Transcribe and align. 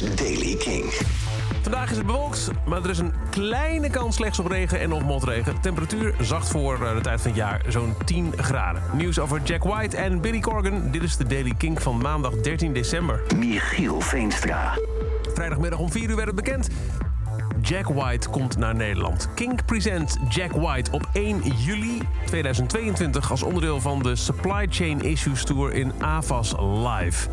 is 0.00 0.14
Daily 0.14 0.56
King. 0.56 0.84
Vandaag 1.62 1.90
is 1.90 1.96
het 1.96 2.06
bewolkt, 2.06 2.50
maar 2.66 2.82
er 2.82 2.90
is 2.90 2.98
een 2.98 3.12
kleine 3.30 3.90
kans 3.90 4.16
slechts 4.16 4.38
op 4.38 4.46
regen 4.46 4.80
en 4.80 4.92
of 4.92 5.02
motregen. 5.02 5.60
Temperatuur 5.60 6.14
zacht 6.20 6.48
voor 6.48 6.74
eh, 6.74 6.94
de 6.94 7.00
tijd 7.00 7.20
van 7.20 7.30
het 7.30 7.40
jaar, 7.40 7.62
zo'n 7.68 7.94
10 8.04 8.32
graden. 8.36 8.82
Nieuws 8.92 9.18
over 9.18 9.40
Jack 9.42 9.62
White 9.62 9.96
en 9.96 10.20
Billy 10.20 10.40
Corgan. 10.40 10.90
Dit 10.90 11.02
is 11.02 11.16
de 11.16 11.26
Daily 11.26 11.54
King 11.58 11.82
van 11.82 11.98
maandag 11.98 12.32
13 12.32 12.72
december. 12.72 13.22
Michiel 13.36 14.00
Veenstra. 14.00 14.78
Vrijdagmiddag 15.34 15.78
om 15.78 15.90
4 15.90 16.08
uur 16.08 16.16
werd 16.16 16.26
het 16.26 16.36
bekend. 16.36 16.68
Jack 17.60 17.88
White 17.88 18.28
komt 18.28 18.56
naar 18.56 18.74
Nederland. 18.74 19.28
Kink 19.34 19.64
present 19.64 20.18
Jack 20.28 20.52
White 20.52 20.90
op 20.90 21.08
1 21.12 21.42
juli 21.56 22.00
2022 22.26 23.30
als 23.30 23.42
onderdeel 23.42 23.80
van 23.80 24.02
de 24.02 24.16
Supply 24.16 24.66
Chain 24.70 25.00
Issues 25.00 25.44
Tour 25.44 25.72
in 25.72 25.92
AVAS 25.98 26.54
Live. 26.58 27.28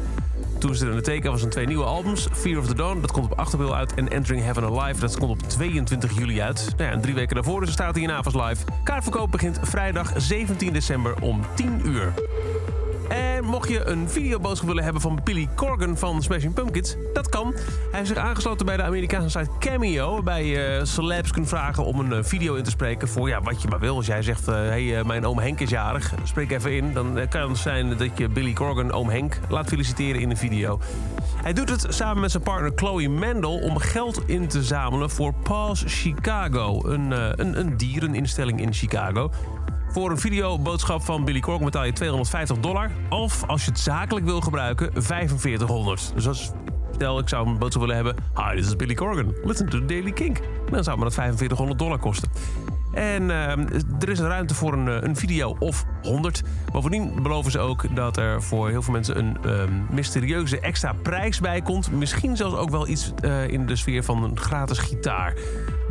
Toen 0.61 0.75
in 0.75 0.95
de 0.95 1.01
teken 1.01 1.31
was 1.31 1.39
zijn 1.39 1.51
twee 1.51 1.65
nieuwe 1.65 1.83
albums. 1.83 2.27
Fear 2.31 2.59
of 2.59 2.67
the 2.67 2.75
Dawn, 2.75 3.01
dat 3.01 3.11
komt 3.11 3.31
op 3.31 3.39
8 3.39 3.53
april 3.53 3.75
uit. 3.75 3.93
En 3.93 4.09
Entering 4.09 4.43
Heaven 4.43 4.63
Alive, 4.63 4.99
dat 4.99 5.17
komt 5.17 5.31
op 5.31 5.49
22 5.49 6.17
juli 6.17 6.41
uit. 6.41 6.73
Nou 6.77 6.89
ja, 6.89 6.95
en 6.95 7.01
drie 7.01 7.13
weken 7.13 7.35
daarvoor 7.35 7.59
dus 7.59 7.71
staat 7.71 7.95
hij 7.95 8.03
in 8.03 8.09
Live. 8.25 8.65
Kaartverkoop 8.83 9.31
begint 9.31 9.59
vrijdag 9.61 10.13
17 10.15 10.73
december 10.73 11.21
om 11.21 11.41
10 11.55 11.81
uur. 11.85 12.13
En 13.11 13.45
mocht 13.45 13.69
je 13.69 13.85
een 13.85 14.09
videoboodschap 14.09 14.67
willen 14.67 14.83
hebben 14.83 15.01
van 15.01 15.19
Billy 15.23 15.49
Corgan 15.55 15.97
van 15.97 16.21
Smashing 16.21 16.53
Pumpkins, 16.53 16.95
dat 17.13 17.29
kan. 17.29 17.53
Hij 17.53 17.63
heeft 17.91 18.07
zich 18.07 18.17
aangesloten 18.17 18.65
bij 18.65 18.77
de 18.77 18.83
Amerikaanse 18.83 19.39
site 19.39 19.51
Cameo, 19.59 20.13
waarbij 20.13 20.45
je 20.45 20.79
celebs 20.83 21.31
kunt 21.31 21.47
vragen 21.47 21.85
om 21.85 21.99
een 21.99 22.13
eh, 22.13 22.23
video 22.23 22.55
in 22.55 22.63
te 22.63 22.69
spreken 22.69 23.07
voor 23.07 23.29
ja, 23.29 23.41
wat 23.41 23.61
je 23.61 23.67
maar 23.67 23.79
wil. 23.79 23.95
Als 23.95 24.05
jij 24.05 24.21
zegt, 24.21 24.45
hé, 24.45 24.53
hey, 24.53 24.99
eh, 24.99 25.05
mijn 25.05 25.25
oom 25.25 25.39
Henk 25.39 25.59
is 25.59 25.69
jarig, 25.69 26.13
spreek 26.23 26.51
even 26.51 26.75
in. 26.75 26.93
Dan 26.93 27.17
eh, 27.17 27.29
kan 27.29 27.49
het 27.49 27.57
zijn 27.57 27.97
dat 27.97 28.17
je 28.17 28.29
Billy 28.29 28.53
Corgan, 28.53 28.91
oom 28.91 29.09
Henk, 29.09 29.39
laat 29.49 29.67
feliciteren 29.67 30.21
in 30.21 30.29
een 30.29 30.37
video. 30.37 30.79
Hij 31.35 31.53
doet 31.53 31.69
het 31.69 31.85
samen 31.89 32.21
met 32.21 32.31
zijn 32.31 32.43
partner 32.43 32.71
Chloe 32.75 33.09
Mendel 33.09 33.59
om 33.59 33.77
geld 33.77 34.21
in 34.25 34.47
te 34.47 34.63
zamelen 34.63 35.09
voor 35.09 35.33
Paws 35.33 35.83
Chicago, 35.87 36.81
een, 36.85 37.11
een, 37.41 37.59
een 37.59 37.77
diereninstelling 37.77 38.61
in 38.61 38.73
Chicago. 38.73 39.31
Voor 39.91 40.11
een 40.11 40.17
videoboodschap 40.17 41.01
van 41.01 41.25
Billy 41.25 41.39
Corgan 41.39 41.65
betaal 41.65 41.83
je 41.83 41.93
250 41.93 42.57
dollar. 42.57 42.91
Of 43.09 43.43
als 43.47 43.65
je 43.65 43.71
het 43.71 43.79
zakelijk 43.79 44.25
wil 44.25 44.41
gebruiken, 44.41 45.03
4500. 45.03 46.11
Dus 46.15 46.27
als, 46.27 46.51
stel 46.91 47.19
ik 47.19 47.29
zou 47.29 47.47
een 47.47 47.57
boodschap 47.57 47.81
willen 47.81 47.95
hebben... 47.95 48.15
Hi, 48.35 48.55
this 48.55 48.67
is 48.67 48.75
Billy 48.75 48.93
Corgan. 48.93 49.33
Listen 49.43 49.69
to 49.69 49.79
the 49.79 49.85
Daily 49.85 50.11
Kink. 50.11 50.39
Dan 50.69 50.83
zou 50.83 50.97
me 50.97 51.03
dat 51.03 51.13
4500 51.13 51.79
dollar 51.79 51.99
kosten. 51.99 52.29
En 52.91 53.23
uh, 53.23 53.57
er 53.99 54.09
is 54.09 54.19
ruimte 54.19 54.55
voor 54.55 54.73
een, 54.73 55.05
een, 55.05 55.15
video 55.15 55.55
of 55.59 55.85
100. 56.01 56.43
Bovendien 56.71 57.23
beloven 57.23 57.51
ze 57.51 57.59
ook 57.59 57.95
dat 57.95 58.17
er 58.17 58.43
voor 58.43 58.69
heel 58.69 58.81
veel 58.81 58.93
mensen 58.93 59.17
een 59.17 59.37
uh, 59.45 59.63
mysterieuze 59.89 60.59
extra 60.59 60.93
prijs 60.93 61.39
bij 61.39 61.61
komt. 61.61 61.91
Misschien 61.91 62.37
zelfs 62.37 62.55
ook 62.55 62.69
wel 62.69 62.87
iets 62.87 63.13
uh, 63.25 63.47
in 63.47 63.65
de 63.65 63.75
sfeer 63.75 64.03
van 64.03 64.23
een 64.23 64.37
gratis 64.37 64.77
gitaar. 64.77 65.33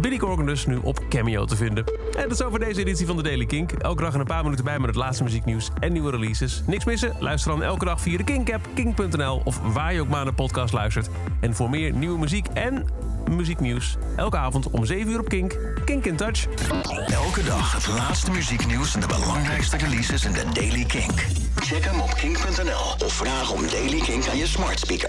Billy 0.00 0.16
Corgan 0.16 0.46
dus 0.46 0.66
nu 0.66 0.78
op 0.82 1.00
Cameo 1.08 1.44
te 1.44 1.56
vinden. 1.56 1.84
En 2.16 2.22
dat 2.22 2.30
is 2.30 2.42
over 2.42 2.58
deze 2.58 2.80
editie 2.80 3.06
van 3.06 3.16
de 3.16 3.22
Daily 3.22 3.46
Kink. 3.46 3.72
Elke 3.72 4.02
dag 4.02 4.14
een 4.14 4.24
paar 4.24 4.42
minuten 4.42 4.64
bij 4.64 4.78
met 4.78 4.86
het 4.86 4.96
laatste 4.96 5.22
muzieknieuws 5.22 5.70
en 5.80 5.92
nieuwe 5.92 6.10
releases. 6.10 6.62
Niks 6.66 6.84
missen? 6.84 7.16
Luister 7.18 7.50
dan 7.50 7.62
elke 7.62 7.84
dag 7.84 8.00
via 8.00 8.16
de 8.16 8.24
Kink-app, 8.24 8.68
kink.nl... 8.74 9.40
of 9.44 9.60
waar 9.72 9.94
je 9.94 10.00
ook 10.00 10.08
maar 10.08 10.24
naar 10.24 10.34
podcast 10.34 10.72
luistert. 10.72 11.08
En 11.40 11.54
voor 11.54 11.70
meer 11.70 11.92
nieuwe 11.92 12.18
muziek 12.18 12.46
en 12.46 12.86
muzieknieuws... 13.30 13.96
elke 14.16 14.36
avond 14.36 14.70
om 14.70 14.84
7 14.84 15.12
uur 15.12 15.20
op 15.20 15.28
Kink. 15.28 15.58
Kink 15.84 16.04
in 16.04 16.16
Touch. 16.16 16.46
Elke 17.06 17.42
dag 17.42 17.72
het 17.72 17.86
laatste 17.86 18.30
muzieknieuws 18.30 18.94
en 18.94 19.00
de 19.00 19.06
belangrijkste 19.06 19.76
releases 19.76 20.24
in 20.24 20.32
de 20.32 20.44
Daily 20.52 20.84
Kink. 20.84 21.26
Check 21.56 21.84
hem 21.84 22.00
op 22.00 22.14
kink.nl 22.14 23.06
of 23.06 23.12
vraag 23.12 23.52
om 23.52 23.68
Daily 23.68 24.00
Kink 24.00 24.28
aan 24.28 24.36
je 24.36 24.46
smart 24.46 24.78
speaker. 24.78 25.08